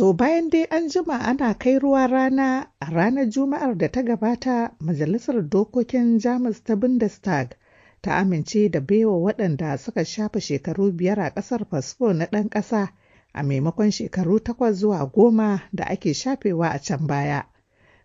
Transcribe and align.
To 0.00 0.14
bayan 0.14 0.48
dai 0.48 0.64
an 0.70 0.88
jima 0.88 1.18
ana 1.28 1.52
kai 1.54 1.78
ruwa 1.78 2.06
rana 2.10 2.66
a 2.80 2.86
ranar 2.90 3.26
Juma'ar 3.28 3.76
da 3.76 3.88
ta 3.88 4.00
gabata 4.02 4.72
Majalisar 4.80 5.42
Dokokin 5.46 6.18
Jamus 6.18 6.64
ta 6.64 6.74
Bundestag 6.74 7.50
ta 8.02 8.10
amince 8.16 8.70
da 8.70 8.80
baiwa 8.80 9.12
waɗanda 9.20 9.76
suka 9.78 10.04
shafe 10.04 10.40
shekaru 10.40 10.92
biyar 10.96 11.18
a 11.20 11.30
ƙasar 11.34 11.66
fasfo 11.70 12.12
na 12.14 12.24
ɗan 12.24 12.48
ƙasa 12.48 12.88
a 13.34 13.42
maimakon 13.42 13.90
shekaru 13.92 14.40
takwas 14.40 14.76
zuwa 14.80 15.04
goma 15.12 15.62
da 15.72 15.84
ake 15.84 16.14
shafewa 16.14 16.70
a 16.72 16.78
can 16.78 17.06
baya. 17.06 17.42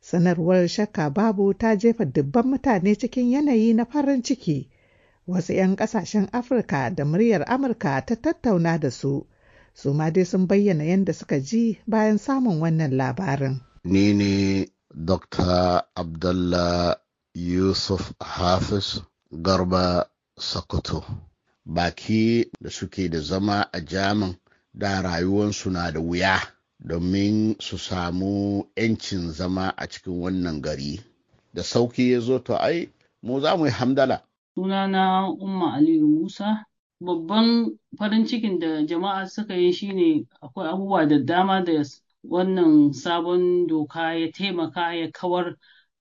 Sanarwar 0.00 0.68
shakka 0.68 1.10
babu 1.12 1.52
ta 1.54 1.76
jefa 1.76 2.04
dubban 2.06 2.46
mutane 2.46 2.96
cikin 2.96 3.30
yanayi 3.32 3.74
na 3.74 3.84
farin 3.84 4.22
ciki. 4.22 4.70
Wasu 5.28 5.52
'yan 5.52 5.76
ƙasashen 5.76 6.30
Afirka 6.32 6.88
da 6.94 7.04
muryar 7.04 7.44
Amurka 7.46 8.00
ta 8.06 8.14
tattauna 8.16 8.80
da 8.80 8.88
su. 8.90 9.26
Su 9.74 9.92
ma 9.94 10.10
dai 10.10 10.24
sun 10.24 10.46
bayyana 10.46 10.84
yadda 10.84 11.12
suka 11.12 11.40
ji 11.40 11.78
bayan 11.86 12.18
samun 12.18 12.60
wannan 12.60 12.92
labarin. 12.96 13.60
Ni 13.84 14.12
ne 14.14 14.66
Dr. 14.94 15.82
Abdullah 15.96 16.96
Yusuf 17.34 18.12
Hafiz 18.20 19.00
Garba 19.32 20.06
Sokoto. 20.38 21.04
Baki 21.66 22.50
da 22.60 22.70
suke 22.70 23.08
da 23.08 23.20
zama 23.20 23.66
a 23.72 23.80
jamin 23.80 24.36
da 24.74 25.00
rayuwansu 25.02 25.70
na 25.70 25.90
da 25.90 26.00
wuya 26.00 26.40
domin 26.80 27.56
su 27.60 27.78
samu 27.78 28.66
'yancin 28.76 29.30
zama 29.32 29.68
a 29.76 29.86
cikin 29.86 30.20
wannan 30.20 30.60
gari. 30.60 31.00
Da 31.54 31.62
sauƙi 31.62 32.10
ya 32.12 32.20
zo 32.20 32.38
to 32.38 32.56
ai, 32.56 32.88
mu 33.22 33.40
za 33.40 33.56
mu 33.56 33.64
yi 33.66 33.70
hamdala. 33.72 34.22
Sunana 34.56 35.28
Umma 35.40 35.74
Aliyu 35.76 36.06
Musa, 36.08 36.66
babban 37.04 37.78
farin 37.98 38.24
cikin 38.26 38.58
da 38.58 38.86
jama'a 38.86 39.26
suka 39.26 39.54
yi 39.54 39.72
shine 39.72 40.26
akwai 40.42 40.68
abubuwa 40.68 41.08
da 41.08 41.18
dama 41.18 41.64
da 41.64 41.82
wannan 42.24 42.92
sabon 42.92 43.66
doka 43.66 44.14
ya 44.14 44.30
taimaka 44.32 44.94
ya 44.94 45.10
kawar 45.10 45.56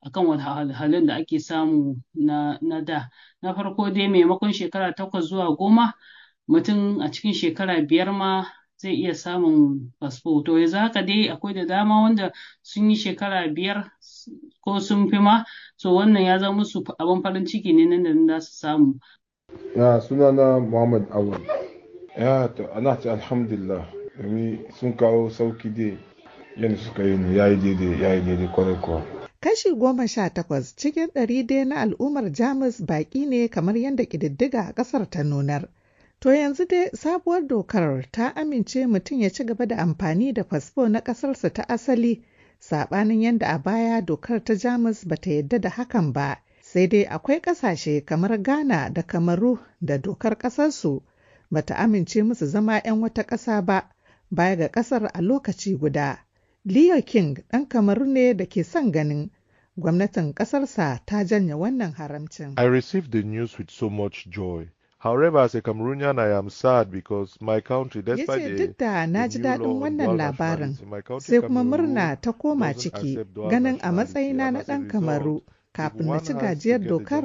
akan 0.06 0.26
wahalhalun 0.28 1.06
da 1.08 1.16
ake 1.16 1.40
samu 1.40 1.96
na, 2.14 2.58
na 2.62 2.82
da. 2.82 3.10
Na 3.42 3.54
farko 3.54 3.90
dai 3.94 4.08
maimakon 4.08 4.54
shekara 4.54 4.94
takwas 4.96 5.26
zuwa 5.30 5.56
goma 5.58 5.94
mutum 6.50 7.02
a 7.02 7.10
cikin 7.12 7.34
shekara 7.34 7.82
biyar 7.88 8.12
ma 8.14 8.46
zai 8.78 8.94
iya 8.96 9.14
samun 9.14 9.92
fasfo. 10.00 10.42
To 10.46 10.58
yanzu 10.58 10.78
haka 10.78 11.02
dai 11.06 11.30
akwai 11.30 11.54
da 11.54 11.66
dama 11.66 12.02
wanda 12.02 12.32
sun 12.62 12.90
yi 12.90 12.96
shekara 12.96 13.48
biyar 13.54 13.92
ko 14.66 14.80
sun 14.80 15.10
fi 15.10 15.18
ma 15.20 15.44
so 15.78 15.94
wannan 15.94 16.24
ya 16.26 16.40
zama 16.40 16.58
musu 16.62 16.84
abin 17.00 17.22
farin 17.22 17.46
ciki 17.46 17.74
ne 17.74 17.86
nan 17.86 18.26
da 18.28 18.40
za 18.40 18.46
su 18.46 18.54
samu. 18.58 19.00
Na 19.76 20.00
sunana 20.02 20.60
muhammad 20.60 21.06
awal 21.12 21.40
ya 22.18 22.48
to 22.48 22.68
ana 22.76 22.98
ce 23.02 23.10
alhamdulillah 23.12 23.86
domin 24.22 24.60
sun 24.80 24.94
kawo 24.98 25.30
sauƙi 25.30 25.74
dai 25.76 25.98
yadda 26.58 26.78
suka 26.78 27.04
yi 27.04 27.18
ne 27.18 27.36
ya 27.36 27.48
yi 27.48 27.56
daidai 27.58 28.02
ya 28.02 28.14
yi 28.14 28.22
daidai 28.22 28.48
ƙwarai 28.48 28.82
kuwa 28.82 29.02
Kashi 29.42 29.74
goma 29.76 30.08
sha 30.08 30.30
takwas 30.30 30.76
cikin 30.76 31.10
ɗari 31.16 31.46
dai 31.48 31.66
na 31.66 31.76
al'ummar 31.82 32.32
Jamus 32.32 32.82
baƙi 32.86 33.26
ne 33.28 33.48
kamar 33.48 33.76
yadda 33.78 34.04
ƙididdiga 34.06 34.70
a 34.70 34.74
ƙasar 34.74 35.10
ta 35.10 35.24
nunar. 35.24 35.68
To 36.20 36.30
yanzu 36.30 36.66
dai 36.68 36.90
sabuwar 36.94 37.48
dokar 37.48 38.06
ta 38.12 38.30
amince 38.36 38.86
mutum 38.86 39.20
ya 39.22 39.30
ci 39.30 39.44
gaba 39.44 39.66
da 39.66 39.76
amfani 39.78 40.34
da 40.34 40.44
fasfo 40.44 40.88
na 40.88 41.00
ƙasarsa 41.02 41.50
ta 41.54 41.64
asali, 41.68 42.22
saɓanin 42.62 43.22
yadda 43.22 43.48
a 43.48 43.58
baya 43.58 44.02
dokar 44.02 44.44
ta 44.46 44.54
Jamus 44.54 45.04
ba 45.08 45.16
ta 45.18 45.30
yadda 45.32 45.60
da 45.60 45.70
hakan 45.70 46.14
ba. 46.14 46.38
Sai 46.74 46.88
dai 46.88 47.04
akwai 47.06 47.40
ƙasashe 47.42 48.06
kamar 48.06 48.38
Ghana 48.42 48.90
da 48.90 49.02
Kamaru 49.04 49.60
da 49.82 49.98
dokar 49.98 50.38
ƙasarsu 50.38 51.02
ba 51.52 51.62
ta 51.62 51.76
amince 51.76 52.24
musu 52.24 52.46
zama 52.46 52.82
'yan 52.86 53.02
wata 53.02 53.24
ƙasa 53.24 53.62
ba, 53.66 53.90
baya 54.32 54.56
ga 54.56 54.68
ƙasar 54.70 55.06
a 55.14 55.22
lokaci 55.22 55.78
guda. 55.78 56.20
Leo 56.66 57.02
King 57.02 57.36
ɗan 57.52 57.68
kamaru 57.68 58.06
ne 58.06 58.34
da 58.34 58.46
ke 58.46 58.64
son 58.64 58.92
ganin 58.92 59.30
gwamnatin 59.78 60.34
ƙasarsa 60.34 61.00
ta 61.06 61.24
janye 61.26 61.54
wannan 61.54 61.92
haramcin. 61.94 62.54
I 62.58 62.64
received 62.68 63.12
the 63.12 63.22
news 63.24 63.58
with 63.58 63.70
so 63.70 63.90
much 63.90 64.30
joy. 64.30 64.70
However, 65.00 65.40
as 65.40 65.56
a 65.56 65.62
Cameroonian, 65.62 66.20
I 66.20 66.38
am 66.38 66.50
sad 66.50 66.90
because 66.90 67.36
my 67.42 67.60
country, 67.60 68.02
despite 68.02 68.44
the, 68.58 68.68
duk 68.68 68.78
da 68.78 69.06
na 69.08 69.28
ji 69.28 69.40
daɗin 69.40 69.80
wannan 69.82 70.16
labarin, 70.18 70.78
sai 71.20 71.42
kuma 71.42 71.64
murna 71.66 72.16
ta 72.22 72.32
koma 72.32 72.74
ciki 72.74 73.18
ganin 73.50 73.80
a 73.84 73.92
matsayina 73.92 74.54
na 74.54 74.62
ɗan 74.64 74.88
Kamaru. 74.88 75.42
Kafin 75.74 76.06
na 76.08 76.20
ci 76.20 76.34
gajiyar 76.34 76.80
dokar, 76.80 77.24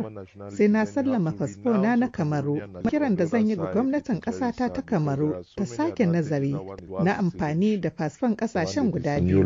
sai 0.50 0.68
na 0.68 0.86
sallama 0.86 1.32
to 1.32 1.36
fasfo 1.38 1.72
renounce 1.72 1.98
na 1.98 2.08
Kamaru. 2.08 2.60
Kiran 2.90 3.16
da 3.16 3.26
zan 3.26 3.48
yi 3.48 3.56
ga 3.56 3.72
gwamnatin 3.72 4.20
ƙasata 4.20 4.72
ta 4.72 4.82
Kamaru 4.82 5.44
ta 5.56 5.64
sake 5.66 6.06
nazari 6.06 6.52
na 7.02 7.14
amfani 7.18 7.80
da 7.80 7.90
fasfon 7.90 8.36
ƙasashen 8.36 8.90
guda 8.92 9.20
biyu. 9.20 9.42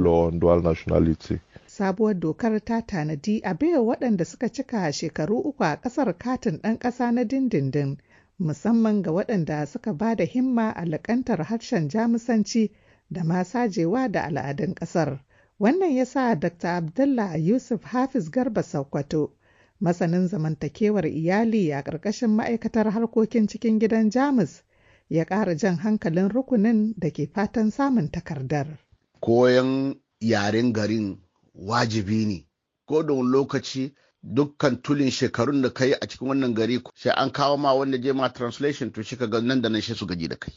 Sabuwar 1.67 2.15
dokar 2.21 2.61
ta 2.65 2.81
tanadi 2.83 3.41
a 3.43 3.55
baiwa 3.55 3.97
waɗanda 3.97 4.25
suka 4.27 4.49
cika 4.49 4.93
shekaru 4.93 5.39
uku 5.49 5.65
a 5.65 5.77
ƙasar 5.81 6.19
katin 6.19 6.59
ɗan 6.61 6.79
ƙasa 6.79 7.11
na 7.15 7.25
dindindin, 7.25 7.97
musamman 8.39 9.03
ga 9.03 9.11
waɗanda 9.13 9.67
suka 9.67 9.95
ba 9.95 10.15
da 10.15 10.25
himma 10.25 10.71
a 10.77 10.85
laƙantar 10.85 11.43
harshen 11.45 11.89
Jamusanci 11.89 12.71
da 13.11 13.25
ma 13.25 13.45
sajewa 13.45 14.13
da 14.13 14.23
al'adun 14.29 14.75
ƙasar. 14.75 15.21
Wannan 15.61 15.93
ya 15.93 16.07
sa 16.09 16.33
Dr. 16.35 16.69
Abdullah 16.69 17.37
Yusuf 17.37 17.85
Hafiz 17.85 18.31
Garba 18.31 18.63
Sokoto, 18.63 19.37
masanin 19.81 20.29
zamantakewar 20.29 21.05
iyali 21.07 21.73
a 21.73 21.83
ƙarƙashin 21.83 22.31
ma'aikatar 22.31 22.91
harkokin 22.91 23.47
cikin 23.47 23.79
gidan 23.79 24.11
Jamus, 24.11 24.63
ya 25.11 25.25
ƙara 25.25 25.55
jan 25.57 25.77
hankalin 25.77 26.29
rukunin 26.31 26.95
da 26.99 27.11
ke 27.11 27.27
fatan 27.35 27.71
samun 27.71 28.09
takardar. 28.11 28.79
Koyon 29.21 30.01
yaren 30.21 30.73
garin 30.73 31.21
wajibi 31.55 32.27
ne. 32.27 32.47
Ko 32.89 33.03
da 33.03 33.13
lokaci 33.13 33.93
dukkan 34.25 34.81
tulin 34.83 35.11
shekarun 35.11 35.63
da 35.63 35.69
kai 35.69 35.93
a 35.93 36.07
cikin 36.07 36.29
wannan 36.29 36.55
gari 36.55 36.81
sai 36.97 37.11
an 37.13 37.31
kawo 37.31 37.57
ma 37.59 37.75
wanda 37.75 37.99
je 37.99 38.13
ma 38.13 38.29
translation 38.29 38.91
to 38.93 39.03
shi 39.03 39.17
ka 39.17 39.27
ga 39.27 39.41
nan 39.41 39.61
da 39.61 39.69
nan 39.69 39.83
shi 39.83 39.95
su 39.95 40.07
gaji 40.07 40.29
da 40.29 40.37
kai. 40.37 40.55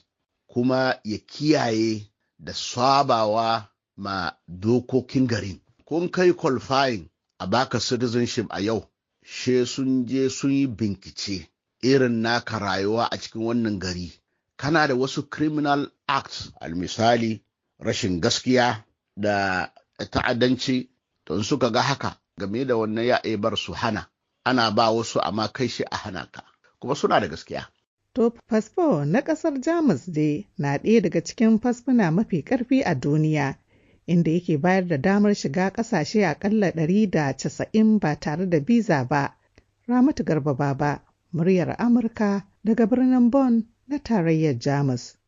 Kuma 0.47 0.95
ya 1.03 1.17
kiyaye 1.17 2.07
da 2.39 2.53
sabawa 2.53 3.67
ma 3.97 4.31
dokokin 4.47 5.27
garin. 5.27 5.59
Kun 5.85 6.09
kai 6.09 6.31
qualifying 6.33 7.09
a 7.39 7.47
baka 7.47 7.79
citizenship 7.79 8.47
a 8.49 8.59
yau, 8.61 8.89
she 9.23 9.65
sun 9.65 10.05
je 10.07 10.29
sun 10.29 10.51
yi 10.51 10.67
binkice 10.67 11.47
irin 11.83 12.21
naka 12.21 12.59
rayuwa 12.59 13.07
a 13.11 13.17
cikin 13.17 13.41
wannan 13.41 13.79
gari. 13.79 14.11
Kana 14.57 14.87
da 14.87 14.95
wasu 14.95 15.29
criminal 15.29 15.87
acts, 16.07 16.51
almisali 16.61 17.41
rashin 17.79 18.21
gaskiya 18.21 18.83
da 19.17 19.67
ta'addanci, 20.11 20.87
to 21.25 21.35
in 21.35 21.43
suka 21.43 21.69
ga 21.71 21.81
haka 21.81 22.17
game 22.39 22.65
da 22.65 22.75
wannan 22.75 23.05
ya 23.05 23.37
bar 23.37 23.57
su 23.57 23.73
hana, 23.73 24.07
ana 24.45 24.71
ba 24.71 24.91
wasu 24.91 25.19
amma 25.19 25.47
kai 25.53 25.67
shi 25.67 25.83
a 25.91 25.95
hana 25.95 26.27
ka, 26.31 26.43
kuma 26.79 26.95
suna 26.95 27.19
da 27.19 27.27
gaskiya. 27.27 27.65
To, 28.13 28.31
fasfo 28.49 29.05
na 29.05 29.21
ƙasar 29.21 29.59
Jamus 29.61 30.05
dai 30.11 30.47
na 30.57 30.77
ɗaya 30.77 31.01
daga 31.01 31.21
cikin 31.23 31.59
fasfuna 31.59 32.11
mafi 32.11 32.43
ƙarfi 32.43 32.81
a 32.85 32.95
duniya, 32.95 33.55
inda 34.07 34.31
yake 34.31 34.57
bayar 34.57 34.87
da 34.87 34.97
damar 34.97 35.33
shiga 35.35 35.69
ƙasashe 35.71 36.23
da 37.09 37.33
casa'in 37.33 37.99
ba 37.99 38.15
tare 38.19 38.45
da 38.49 38.59
biza 38.59 39.03
ba. 39.07 39.33
Ramatu 39.87 40.23
Garba 40.23 40.53
Baba, 40.53 41.01
muryar 41.33 41.75
Amurka 41.79 42.43
daga 42.65 42.85
birnin 42.87 43.29
Bonn 43.29 43.65
na 43.87 43.97
tarayyar 43.97 44.55
Jamus. 44.59 45.15